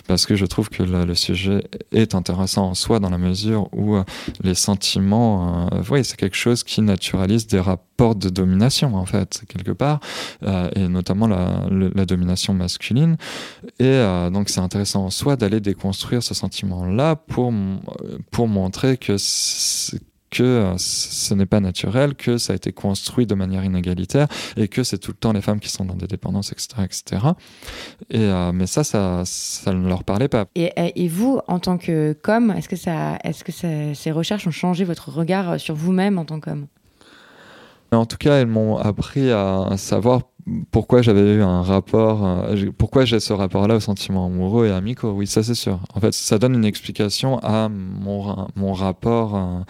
[0.06, 3.96] Parce que je trouve que le, sujet est intéressant en soi dans la mesure où
[3.96, 4.04] euh,
[4.42, 9.42] les sentiments, euh, oui, c'est quelque chose qui naturalise des rapports de domination, en fait,
[9.48, 10.00] quelque part,
[10.42, 13.16] euh, et notamment la, domination masculine.
[13.78, 17.52] Et euh, donc, c'est intéressant en soi d'aller déconstruire ce sentiment-là pour,
[18.30, 19.16] pour montrer que
[20.30, 24.68] que euh, ce n'est pas naturel, que ça a été construit de manière inégalitaire et
[24.68, 27.22] que c'est tout le temps les femmes qui sont dans des dépendances, etc., etc.
[28.10, 30.46] Et euh, mais ça, ça, ça ne leur parlait pas.
[30.54, 34.52] Et, et vous, en tant que com, est-ce que ça, est-ce que ces recherches ont
[34.52, 36.66] changé votre regard sur vous-même en tant qu'homme?
[37.90, 40.22] En tout cas, elles m'ont appris à savoir
[40.70, 45.12] pourquoi j'avais eu un rapport, euh, pourquoi j'ai ce rapport-là aux sentiments amoureux et amicaux.
[45.12, 45.80] Oui, ça c'est sûr.
[45.94, 49.60] En fait, ça donne une explication à mon, mon rapport euh,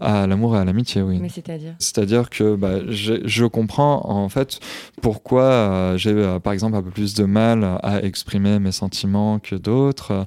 [0.00, 1.18] à, l'amour et à l'amitié, oui.
[1.20, 1.74] Mais c'est-à-dire?
[1.78, 4.60] C'est-à-dire que bah, je comprends en fait
[5.02, 9.54] pourquoi euh, j'ai par exemple un peu plus de mal à exprimer mes sentiments que
[9.54, 10.26] d'autres,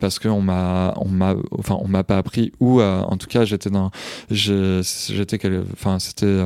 [0.00, 3.70] parce qu'on m'a, on m'a, enfin, on m'a pas appris ou en tout cas j'étais
[3.70, 3.90] dans,
[4.30, 5.38] j'étais,
[5.72, 6.44] enfin, c'était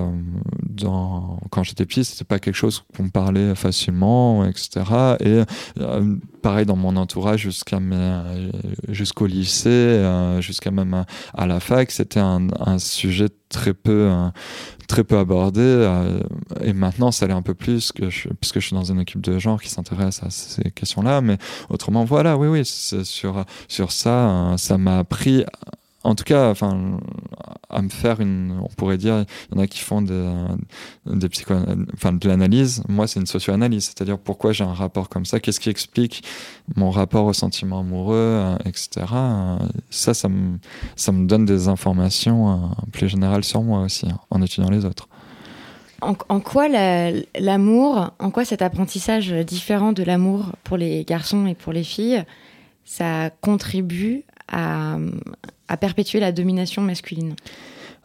[0.63, 4.71] dans quand j'étais petit, c'était pas quelque chose qu'on parlait facilement, etc.
[5.21, 5.43] Et
[5.81, 7.81] euh, pareil dans mon entourage jusqu'à
[8.89, 14.29] jusqu'au lycée, euh, jusqu'à même à, la fac, c'était un, sujet très peu euh,
[14.87, 15.89] très peu abordé
[16.63, 19.61] et maintenant ça l'est un peu plus puisque je suis dans une équipe de genre
[19.61, 21.37] qui s'intéresse à ces questions-là mais
[21.69, 25.45] autrement voilà oui oui sur sur ça ça m'a appris
[26.03, 26.99] en tout cas enfin
[27.71, 30.29] à me faire une, on pourrait dire, il y en a qui font des,
[31.07, 32.83] de l'analyse.
[32.89, 36.25] Moi, c'est une socio-analyse, c'est-à-dire pourquoi j'ai un rapport comme ça, qu'est-ce qui explique
[36.75, 39.07] mon rapport au sentiment amoureux, euh, etc.
[39.91, 40.59] Ça, ça me,
[40.97, 42.57] ça me donne des informations euh,
[42.93, 45.09] plus générales sur moi aussi, hein, en étudiant les autres.
[46.03, 46.67] En quoi
[47.39, 52.25] l'amour, en quoi cet apprentissage différent de l'amour pour les garçons et pour les filles,
[52.87, 57.35] ça contribue à, perpétuer la domination masculine.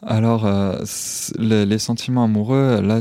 [0.02, 0.84] Alors, euh,
[1.38, 3.00] les, les, sentiments amoureux, là,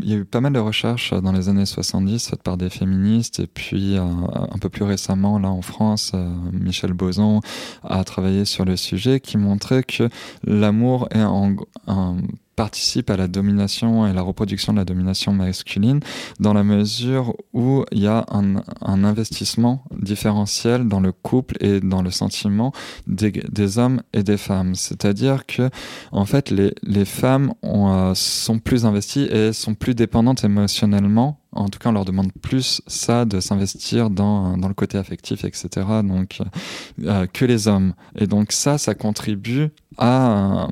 [0.00, 2.70] il y a eu pas mal de recherches dans les années 70 faites par des
[2.70, 7.40] féministes, et puis euh, un peu plus récemment, là en France, euh, Michel Boson
[7.82, 10.08] a travaillé sur le sujet qui montrait que
[10.44, 11.56] l'amour est en,
[11.88, 12.16] en
[12.56, 16.00] participe à la domination et la reproduction de la domination masculine
[16.40, 18.56] dans la mesure où il y a un,
[19.04, 22.72] investissement différentiel dans le couple et dans le sentiment
[23.06, 24.74] des, hommes et des femmes.
[24.74, 25.70] C'est-à-dire que,
[26.12, 31.78] en fait, les, femmes euh, sont plus investies et sont plus dépendantes émotionnellement en tout
[31.78, 35.68] cas, on leur demande plus ça, de s'investir dans, dans le côté affectif, etc.
[36.04, 36.40] Donc,
[37.02, 37.94] euh, que les hommes.
[38.16, 40.68] Et donc ça, ça contribue à,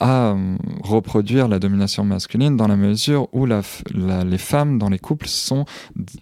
[0.00, 0.36] à
[0.82, 5.64] reproduire la domination masculine dans la mesure où les femmes dans les couples sont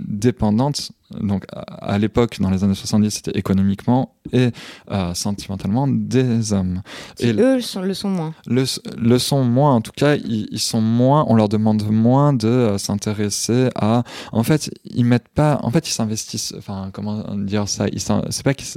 [0.00, 4.50] dépendantes donc à l'époque, dans les années 70, c'était économiquement et
[4.90, 6.82] euh, sentimentalement des hommes.
[7.18, 8.34] et eux sont, le sont moins.
[8.46, 8.64] Le,
[8.96, 12.48] le, sont moins, en tout cas, ils, ils, sont moins, on leur demande moins de
[12.48, 14.04] euh, s'intéresser à...
[14.32, 15.58] En fait, ils mettent pas...
[15.62, 16.54] En fait, ils s'investissent...
[16.56, 17.86] Enfin, comment dire ça
[18.30, 18.68] C'est pas qu'ils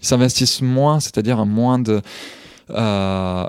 [0.00, 2.00] s'investissent moins, c'est-à-dire moins de
[2.74, 3.48] euh,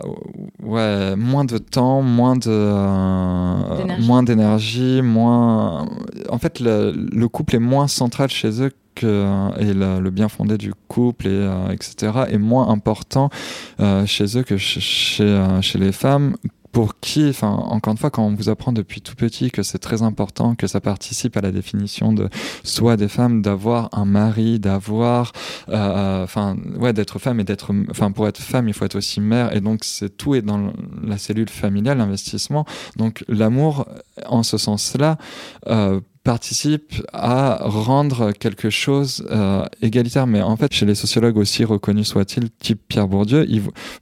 [0.61, 5.87] ouais, moins de temps, moins de euh, moins d'énergie, moins.
[6.29, 10.29] En fait, le, le, couple est moins central chez eux que et le, le bien
[10.29, 13.29] fondé du couple et euh, etc est moins important
[14.05, 16.35] chez eux que chez chez les femmes
[16.73, 19.77] pour qui, enfin, encore une fois, quand on vous apprend depuis tout petit que c'est
[19.77, 22.29] très important, que ça participe à la définition de
[22.63, 25.33] soi des femmes, d'avoir un mari, d'avoir,
[25.69, 28.95] euh, enfin, euh, ouais, d'être femme et d'être, enfin, pour être femme, il faut être
[28.95, 32.65] aussi mère, et donc c'est tout est dans la cellule familiale, l'investissement.
[32.97, 33.87] Donc l'amour,
[34.25, 35.19] en ce sens-là,
[35.67, 40.25] euh, participe à rendre quelque chose euh, égalitaire.
[40.25, 43.45] Mais en fait, chez les sociologues aussi reconnus soit-il, type Pierre Bourdieu,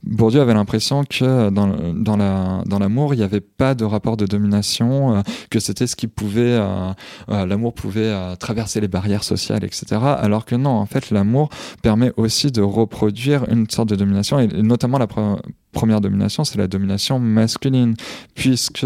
[0.03, 4.17] Bourdieu avait l'impression que dans, dans, la, dans l'amour, il n'y avait pas de rapport
[4.17, 6.93] de domination, euh, que c'était ce qui pouvait, euh,
[7.27, 9.99] l'amour pouvait traverser les barrières sociales, etc.
[10.01, 11.49] Alors que non, en fait, l'amour
[11.81, 15.07] permet aussi de reproduire une sorte de domination, et notamment la
[15.71, 17.95] première domination, c'est la domination masculine,
[18.35, 18.85] puisque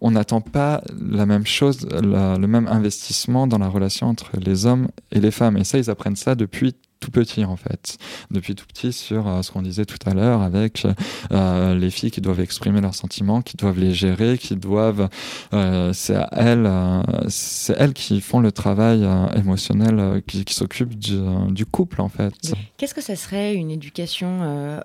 [0.00, 4.66] on n'attend pas la même chose, la, le même investissement dans la relation entre les
[4.66, 5.56] hommes et les femmes.
[5.56, 7.98] Et ça, ils apprennent ça depuis tout petit en fait,
[8.30, 10.86] depuis tout petit sur euh, ce qu'on disait tout à l'heure avec
[11.32, 15.08] euh, les filles qui doivent exprimer leurs sentiments, qui doivent les gérer, qui doivent,
[15.52, 20.96] euh, c'est elles, euh, c'est elles qui font le travail euh, émotionnel, qui, qui s'occupent
[20.96, 21.18] du,
[21.50, 22.32] du, couple en fait.
[22.76, 24.80] Qu'est-ce que ça serait une éducation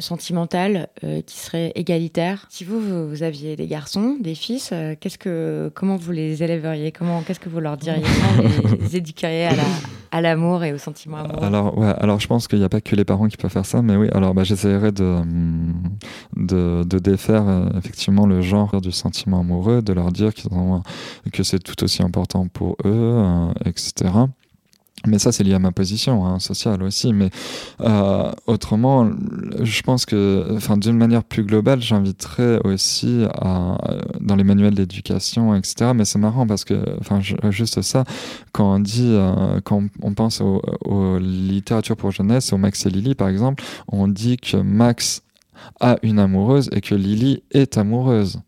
[0.00, 2.46] sentimentale euh, qui serait égalitaire.
[2.50, 6.42] Si vous, vous, vous, aviez des garçons, des fils, euh, qu'est-ce que, comment vous les
[6.42, 6.92] élèveriez?
[6.92, 8.02] Comment, qu'est-ce que vous leur diriez?
[8.62, 9.62] Comment les éduqueriez à, la,
[10.10, 11.44] à l'amour et au sentiment amoureux?
[11.44, 13.66] Alors, ouais, alors je pense qu'il n'y a pas que les parents qui peuvent faire
[13.66, 15.20] ça, mais oui, alors bah, j'essaierai de,
[16.36, 20.82] de, de défaire euh, effectivement le genre du sentiment amoureux, de leur dire qu'ils ont,
[21.32, 24.10] que c'est tout aussi important pour eux, euh, etc.
[25.06, 27.12] Mais ça, c'est lié à ma position hein, sociale aussi.
[27.12, 27.30] Mais
[27.80, 29.10] euh, autrement,
[29.60, 33.78] je pense que, enfin, d'une manière plus globale, j'inviterais aussi à,
[34.20, 35.92] dans les manuels d'éducation, etc.
[35.94, 38.04] Mais c'est marrant parce que, enfin, juste ça,
[38.52, 42.90] quand on dit, euh, quand on pense aux, aux littératures pour jeunesse, au Max et
[42.90, 45.22] Lily, par exemple, on dit que Max
[45.80, 48.40] a une amoureuse et que Lily est amoureuse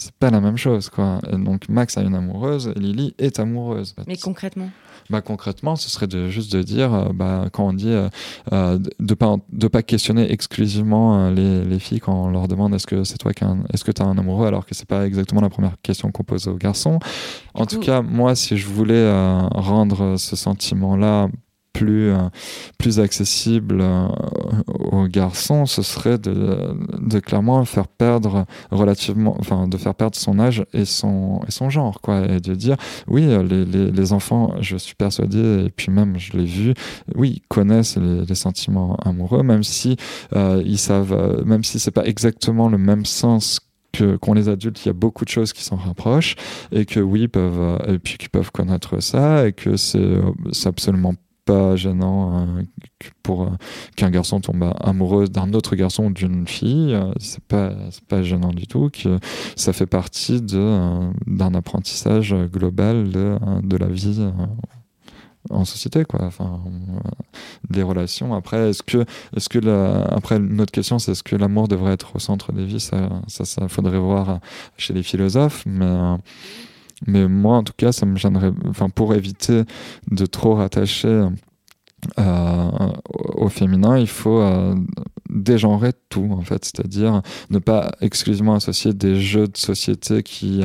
[0.00, 1.20] c'est pas la même chose quoi.
[1.30, 3.94] Et donc Max a une amoureuse et Lily est amoureuse.
[4.06, 4.70] Mais concrètement
[5.08, 9.14] bah, concrètement, ce serait de, juste de dire, euh, bah, quand on dit euh, de
[9.14, 13.02] pas de pas questionner exclusivement euh, les, les filles quand on leur demande est-ce que
[13.02, 15.50] c'est toi qui est-ce que tu as un amoureux alors que c'est pas exactement la
[15.50, 17.00] première question qu'on pose aux garçons.
[17.54, 21.28] En tout cas, moi, si je voulais euh, rendre ce sentiment-là
[21.80, 22.28] plus, euh,
[22.78, 24.06] plus accessible euh,
[24.68, 30.38] aux garçons, ce serait de, de clairement faire perdre relativement, enfin, de faire perdre son
[30.38, 32.76] âge et son, et son genre, quoi, et de dire,
[33.08, 36.74] oui, les, les, enfants, je suis persuadé, et puis même, je l'ai vu,
[37.14, 39.96] oui, connaissent les, sentiments amoureux, même si
[40.34, 43.60] euh, ils savent, euh, même si c'est pas exactement le même sens
[43.92, 46.36] que qu'ont les adultes, il y a beaucoup de choses qui s'en rapprochent
[46.72, 50.20] et que oui, peuvent et puis qu'ils peuvent connaître ça et que c'est
[50.64, 51.14] absolument
[51.50, 52.46] pas gênant
[53.22, 53.50] pour
[53.96, 56.96] qu'un garçon tombe amoureux d'un autre garçon ou d'une fille.
[57.18, 57.72] c'est pas
[58.08, 58.90] pas gênant du tout.
[58.90, 59.18] Que
[59.56, 64.30] ça fait partie de d'un apprentissage global de, de la vie
[65.48, 66.60] en société quoi enfin
[67.70, 69.58] des relations après est-ce que est-ce que
[70.14, 72.80] après notre question c'est est-ce que l'amour devrait être au centre des vies?
[72.80, 74.40] Ça ça, ça faudrait voir
[74.76, 76.16] chez les philosophes mais
[77.06, 79.62] mais moi en tout cas ça me gênerait enfin pour éviter
[80.10, 81.26] de trop rattacher
[82.18, 82.70] euh,
[83.34, 84.74] au féminin, il faut euh,
[85.28, 90.62] dégenrer tout en fait, c'est-à-dire ne pas exclusivement associer des jeux de société qui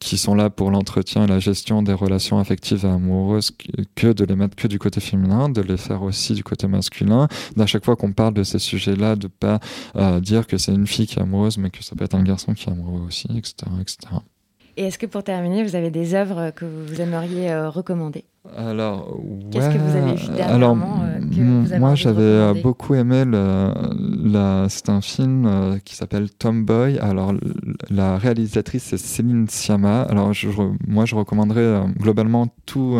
[0.00, 3.52] qui sont là pour l'entretien et la gestion des relations affectives et amoureuses
[3.94, 7.28] que de les mettre que du côté féminin, de les faire aussi du côté masculin.
[7.56, 9.60] D'à chaque fois qu'on parle de ces sujets-là, de pas
[9.96, 12.22] euh, dire que c'est une fille qui est amoureuse, mais que ça peut être un
[12.24, 13.96] garçon qui est amoureux aussi, etc., etc.
[14.76, 18.24] Et est-ce que pour terminer, vous avez des œuvres que vous aimeriez recommander?
[18.56, 19.16] Alors,
[19.50, 20.76] qu'est-ce que vous avez vu dernièrement Alors,
[21.38, 26.98] euh, moi, j'avais euh, beaucoup aimé le, c'est un film euh, qui s'appelle Tomboy.
[26.98, 27.32] Alors,
[27.88, 30.02] la réalisatrice c'est Céline Sciamma.
[30.02, 30.50] Alors, je,
[30.86, 32.98] moi, je recommanderais globalement tous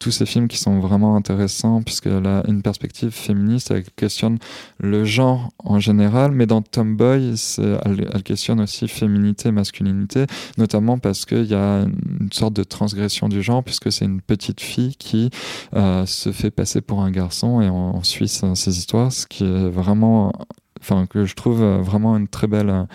[0.00, 3.70] tous ces films qui sont vraiment intéressants puisqu'elle a une perspective féministe.
[3.70, 4.38] Elle questionne
[4.78, 10.26] le genre en général, mais dans Tomboy, elle, elle questionne aussi féminité, masculinité,
[10.58, 11.82] notamment parce qu'il y a
[12.20, 15.30] une sorte de transgression du genre puisque c'est une petite fille qui
[15.74, 19.68] euh, se fait passer pour un garçon et on, suit ses histoires, ce qui est
[19.68, 20.32] vraiment,
[20.80, 22.86] enfin que je trouve vraiment une très belle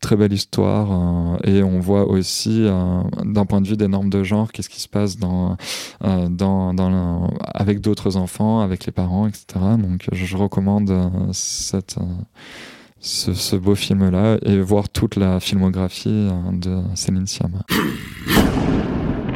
[0.00, 4.10] très belle histoire euh, et on voit aussi euh, d'un point de vue des normes
[4.10, 5.16] de genre qu'est-ce qui se passe
[7.54, 9.42] avec d'autres enfants avec les parents etc
[9.78, 10.92] donc je, recommande
[13.00, 17.64] ce, beau film là et voir toute la filmographie de Céline Sciamma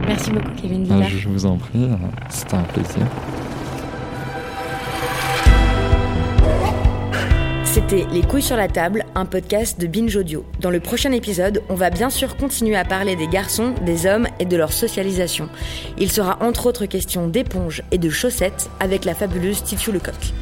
[0.07, 1.89] Merci beaucoup, Kevin ah, Je vous en prie,
[2.29, 3.07] c'était un plaisir.
[7.73, 10.45] C'était Les couilles sur la table, un podcast de Binge Audio.
[10.61, 14.29] Dans le prochain épisode, on va bien sûr continuer à parler des garçons, des hommes
[14.41, 15.49] et de leur socialisation.
[15.97, 20.35] Il sera entre autres question d'éponges et de chaussettes avec la fabuleuse Tifiou Lecoq.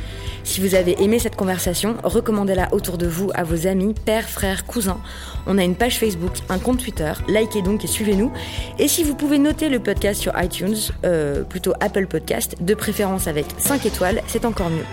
[0.45, 4.67] Si vous avez aimé cette conversation, recommandez-la autour de vous à vos amis, pères, frères,
[4.67, 5.01] cousins.
[5.47, 8.33] On a une page Facebook, un compte Twitter, likez donc et suivez-nous.
[8.79, 13.27] Et si vous pouvez noter le podcast sur iTunes, euh, plutôt Apple Podcast, de préférence
[13.29, 14.85] avec 5 étoiles, c'est encore mieux.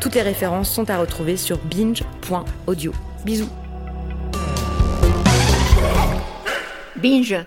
[0.00, 2.92] Toutes les références sont à retrouver sur binge.audio.
[3.24, 3.48] Bisous.
[6.96, 7.46] Binge.